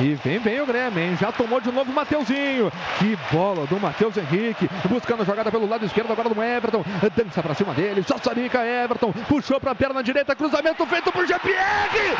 [0.00, 1.16] E vem bem o Grêmio, hein?
[1.20, 2.70] Já tomou de novo o Mateuzinho.
[2.98, 4.68] Que bola do Matheus Henrique.
[4.88, 6.84] Buscando a jogada pelo lado esquerdo agora do Everton.
[7.16, 8.04] Dança pra cima dele.
[8.06, 9.12] Só Sarica Everton.
[9.28, 10.36] Puxou pra perna direita.
[10.36, 12.16] Cruzamento feito por GPR.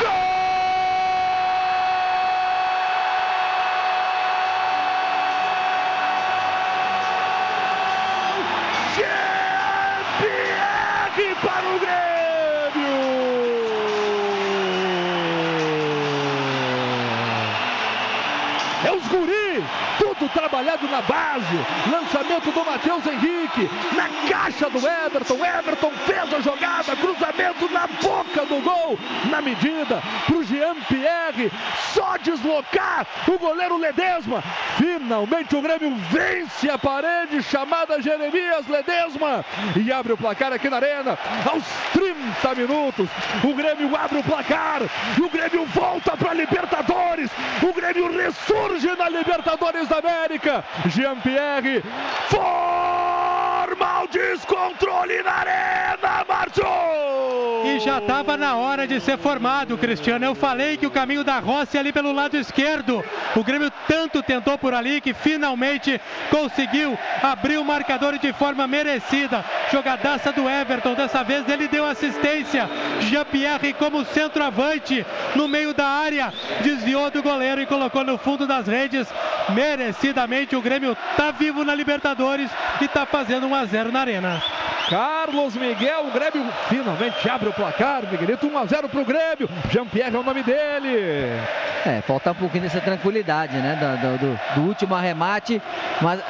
[0.00, 0.36] Gol!
[11.42, 12.06] para o Grêmio!
[18.86, 19.02] É os
[19.98, 21.56] tudo trabalhado na base.
[21.90, 25.44] Lançamento do Matheus Henrique, na caixa do Everton.
[25.44, 28.98] Everton fez a jogada, cruzamento na boca do gol,
[29.30, 31.50] na medida, para o Jean Pierre.
[31.94, 34.42] Só deslocar o goleiro Ledesma.
[34.76, 39.44] Finalmente o Grêmio vence a parede chamada Jeremias Ledesma
[39.76, 41.18] e abre o placar aqui na Arena.
[41.50, 43.08] Aos 30 minutos,
[43.42, 44.82] o Grêmio abre o placar.
[45.18, 47.30] O Grêmio volta para Libertadores.
[47.62, 49.45] O Grêmio ressurge na Libertadores
[49.88, 50.64] da América.
[50.86, 51.82] Jean-Pierre
[52.28, 52.95] forma
[53.84, 56.64] o descontrole na Arena, Márcio!
[57.64, 60.24] E já estava na hora de ser formado, Cristiano.
[60.24, 63.04] Eu falei que o caminho da Rossi ali pelo lado esquerdo.
[63.34, 69.44] O Grêmio tanto tentou por ali que finalmente conseguiu abrir o marcador de forma merecida.
[69.70, 70.94] Jogadaça do Everton.
[70.94, 72.68] Dessa vez ele deu assistência.
[73.00, 75.04] Jean-Pierre como centroavante
[75.34, 76.32] no meio da área.
[76.62, 79.08] Desviou do goleiro e colocou no fundo das redes.
[79.52, 84.42] Merecidamente o Grêmio está vivo na Libertadores e está fazendo 1 a 0 na Arena.
[84.88, 89.48] Carlos Miguel, o Grêmio finalmente abre o placar, Miguelito 1 a 0 para o Grêmio.
[89.70, 91.40] Jean-Pierre é o nome dele.
[91.84, 93.76] É, falta um pouquinho dessa tranquilidade, né?
[94.00, 95.60] Do, do, do último arremate,
[96.00, 96.20] mas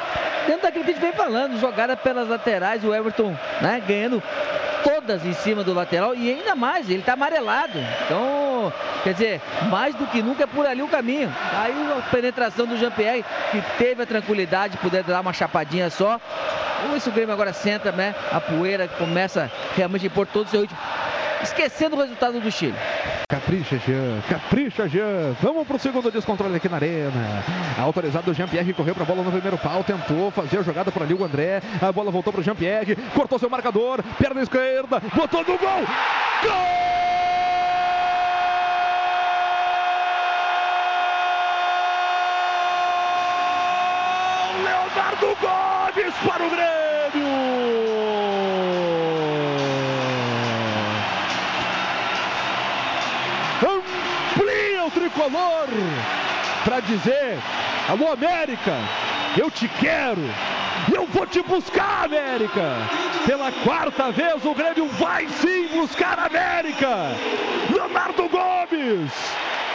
[0.46, 3.82] dentro daquilo que a gente vem falando, jogada pelas laterais, o Everton, né?
[3.86, 4.22] Ganhando
[4.82, 7.78] todas em cima do lateral e ainda mais, ele está amarelado.
[8.04, 8.45] Então,
[9.02, 11.32] quer dizer, mais do que nunca é por ali o caminho.
[11.54, 16.20] Aí a penetração do Jean-Pierre, que teve a tranquilidade de poder dar uma chapadinha só.
[17.00, 18.14] Se o Grêmio agora senta, né?
[18.30, 20.78] A poeira começa realmente a impor todo o seu ritmo.
[21.42, 22.74] Esquecendo o resultado do Chile.
[23.28, 24.20] Capricha, Jean.
[24.28, 25.36] Capricha, Jean.
[25.42, 27.44] Vamos pro segundo descontrole aqui na arena.
[27.78, 29.84] Autorizado o Jean-Pierre correu pra bola no primeiro pau.
[29.84, 31.60] Tentou fazer a jogada por ali o André.
[31.80, 32.96] A bola voltou pro Jean-Pierre.
[33.14, 34.02] Cortou seu marcador.
[34.18, 35.02] Perna esquerda.
[35.14, 35.84] Botou no gol.
[36.42, 36.95] Gol!
[55.16, 55.66] Tricolor
[56.64, 57.38] para dizer:
[57.88, 58.72] Alô, América,
[59.36, 60.22] eu te quero.
[60.94, 62.76] Eu vou te buscar, América.
[63.24, 66.88] Pela quarta vez o Grêmio vai sim buscar a América.
[67.72, 69.12] Leonardo Gomes.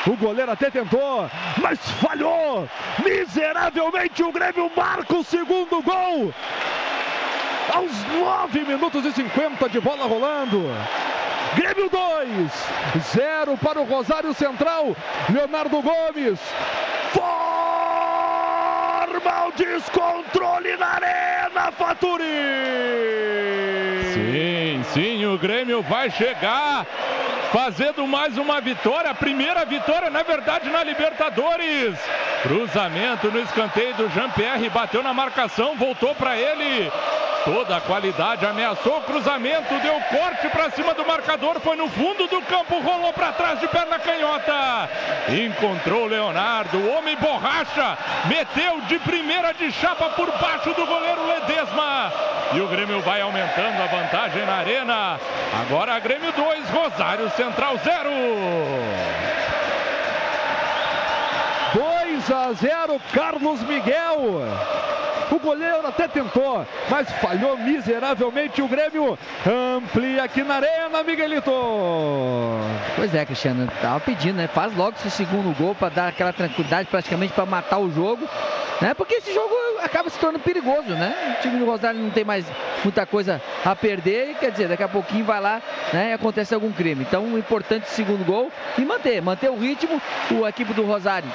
[0.07, 2.67] O goleiro até tentou, mas falhou.
[3.03, 6.33] Miseravelmente o Grêmio marca o segundo gol.
[7.73, 10.63] Aos 9 minutos e 50 de bola rolando.
[11.55, 12.51] Grêmio 2,
[13.13, 14.95] 0 para o Rosário Central.
[15.29, 16.39] Leonardo Gomes.
[17.11, 17.31] Forma
[19.47, 22.23] o descontrole na arena, Faturi.
[24.13, 26.85] Sim, sim, o Grêmio vai chegar
[27.51, 31.99] fazendo mais uma vitória, primeira vitória, na verdade, na Libertadores.
[32.43, 36.89] Cruzamento no escanteio do Jean-Pierre, bateu na marcação, voltou para ele.
[37.43, 42.27] Toda a qualidade, ameaçou o cruzamento, deu corte para cima do marcador, foi no fundo
[42.27, 44.89] do campo, rolou para trás de perna canhota.
[45.27, 52.13] Encontrou Leonardo, o homem borracha, meteu de primeira de chapa por baixo do goleiro Ledesma.
[52.53, 55.19] E o Grêmio vai aumentando a vantagem na arena.
[55.61, 58.09] Agora Grêmio 2, Rosário Central 0.
[61.73, 64.43] 2 a 0, Carlos Miguel.
[65.41, 68.61] O goleiro até tentou, mas falhou miseravelmente.
[68.61, 69.17] O Grêmio
[69.75, 71.51] amplia aqui na arena, Miguelito.
[72.95, 74.47] Pois é, Cristiano, tava pedindo, né?
[74.47, 78.29] Faz logo esse segundo gol para dar aquela tranquilidade, praticamente para matar o jogo,
[78.79, 78.93] né?
[78.93, 79.51] Porque esse jogo
[79.81, 81.35] acaba se tornando perigoso, né?
[81.39, 82.45] O time do Rosário não tem mais
[82.83, 85.59] muita coisa a perder e quer dizer, daqui a pouquinho vai lá,
[85.91, 86.11] né?
[86.11, 87.01] E acontece algum crime.
[87.01, 89.99] Então, um importante segundo gol e manter, manter o ritmo.
[90.29, 91.29] O equipe do Rosário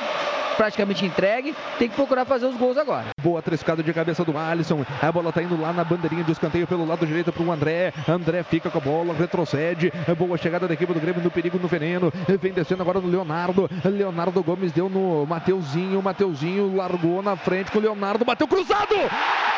[0.56, 3.06] praticamente entregue, tem que procurar fazer os gols agora.
[3.20, 4.85] Boa trescada de cabeça do Alisson.
[5.00, 7.93] A bola tá indo lá na bandeirinha de escanteio pelo lado direito para o André.
[8.08, 9.93] André fica com a bola, retrocede.
[10.19, 12.12] Boa chegada da equipe do Grêmio no perigo, no veneno.
[12.41, 13.69] Vem descendo agora no Leonardo.
[13.85, 16.03] Leonardo Gomes deu no Mateuzinho.
[16.03, 18.25] Mateuzinho largou na frente com o Leonardo.
[18.25, 18.94] Bateu cruzado!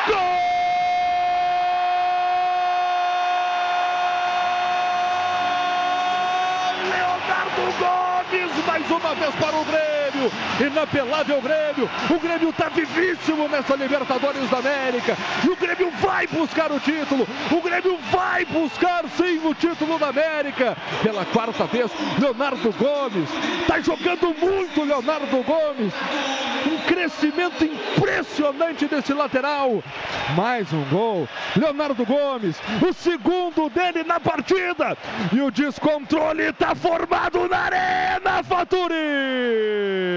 [0.07, 0.49] Gol!
[7.79, 9.78] Gomes mais uma vez para o Grêmio.
[10.19, 11.91] Grêmio, inapelável Grêmio.
[12.11, 15.17] O Grêmio tá vivíssimo nessa Libertadores da América.
[15.45, 17.27] E o Grêmio vai buscar o título.
[17.51, 20.77] O Grêmio vai buscar sim o título da América.
[21.03, 23.29] Pela quarta vez, Leonardo Gomes.
[23.67, 25.95] Tá jogando muito, Leonardo Gomes.
[26.67, 29.83] Um crescimento impressionante desse lateral.
[30.35, 31.29] Mais um gol.
[31.57, 32.57] Leonardo Gomes,
[32.87, 34.97] o segundo dele na partida.
[35.33, 40.08] E o descontrole está formado na Arena Faturi.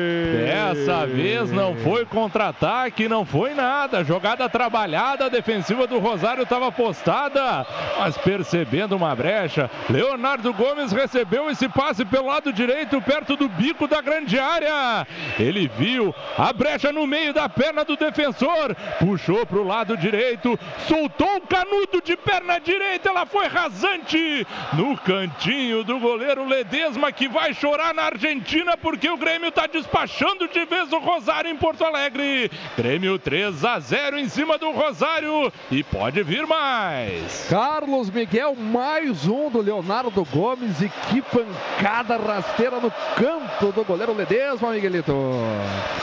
[0.45, 4.03] Dessa vez não foi contra-ataque, não foi nada.
[4.03, 7.65] Jogada trabalhada, a defensiva do Rosário estava postada,
[7.99, 13.87] mas percebendo uma brecha, Leonardo Gomes recebeu esse passe pelo lado direito, perto do bico
[13.87, 15.05] da grande área.
[15.39, 20.57] Ele viu a brecha no meio da perna do defensor, puxou para o lado direito,
[20.87, 27.27] soltou o canudo de perna direita, ela foi rasante no cantinho do goleiro Ledesma que
[27.27, 31.83] vai chorar na Argentina porque o Grêmio está despachando de vez o Rosário em Porto
[31.83, 32.51] Alegre.
[32.77, 37.47] Grêmio 3 a 0 em cima do Rosário e pode vir mais.
[37.49, 44.13] Carlos Miguel, mais um do Leonardo Gomes e que pancada rasteira no canto do goleiro
[44.13, 45.13] Ledesma, Miguelito.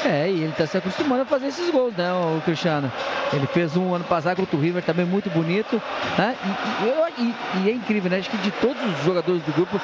[0.05, 2.91] É, e ele está se acostumando a fazer esses gols, né, o Cristiano?
[3.33, 5.81] Ele fez um ano passado contra o River também muito bonito,
[6.19, 6.37] né?
[6.43, 7.35] E, e,
[7.65, 8.19] e é incrível, né?
[8.19, 9.81] Acho que de todos os jogadores do grupo,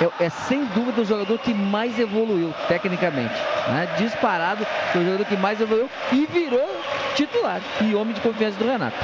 [0.00, 3.34] é, é, sem dúvida o jogador que mais evoluiu tecnicamente.
[3.68, 3.88] Né?
[3.98, 6.68] Disparado, foi o jogador que mais evoluiu e virou
[7.14, 8.96] titular e homem de confiança do Renato.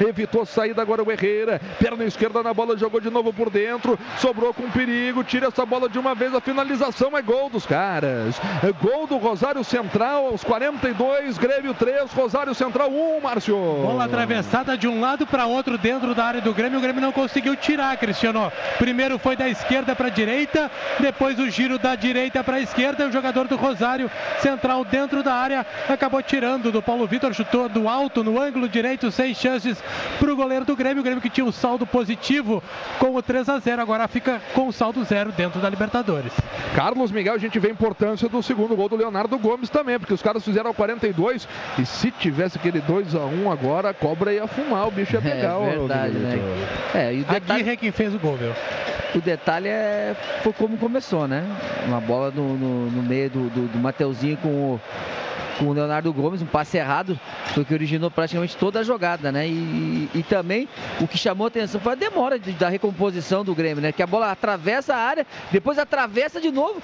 [0.00, 1.60] Evitou saída agora o Herrera.
[1.78, 3.98] Perna esquerda na bola, jogou de novo por dentro.
[4.18, 5.24] Sobrou com perigo.
[5.24, 6.34] Tira essa bola de uma vez.
[6.34, 8.40] A finalização é gol dos caras.
[8.62, 11.38] É gol do Rosário Central aos 42.
[11.38, 13.56] Grêmio 3, Rosário Central 1, Márcio.
[13.56, 16.78] Bola atravessada de um lado para outro dentro da área do Grêmio.
[16.78, 18.52] O Grêmio não conseguiu tirar, Cristiano.
[18.78, 20.70] Primeiro foi da esquerda para a direita.
[21.00, 23.06] Depois o giro da direita para a esquerda.
[23.06, 24.10] O jogador do Rosário
[24.40, 27.32] Central dentro da área acabou tirando do Paulo Vitor.
[27.32, 29.82] Chutou do alto no ângulo direito, sem chances
[30.18, 31.00] para o goleiro do Grêmio.
[31.00, 32.62] O Grêmio que tinha um saldo positivo
[32.98, 36.32] com o 3 a 0 agora fica com o saldo zero dentro da Libertadores.
[36.74, 40.14] Carlos Miguel, a gente vê a importância do segundo gol do Leonardo Gomes também, porque
[40.14, 41.48] os caras fizeram ao 42
[41.78, 45.20] e se tivesse aquele 2 a 1 agora, a cobra ia fumar, o bicho ia
[45.20, 45.60] pegar.
[45.60, 46.38] É verdade, né?
[46.94, 47.70] É, e o detalhe...
[47.70, 48.54] é quem fez o gol, meu.
[49.14, 51.44] O detalhe é foi como começou, né?
[51.86, 54.80] Uma bola no, no, no meio do, do, do Mateuzinho com o
[55.58, 57.18] com o Leonardo Gomes, um passe errado,
[57.54, 59.48] foi que originou praticamente toda a jogada, né?
[59.48, 60.68] E, e, também
[61.00, 63.92] o que chamou a atenção foi a demora de, da recomposição do Grêmio, né?
[63.92, 66.80] Que a bola atravessa a área, depois atravessa de novo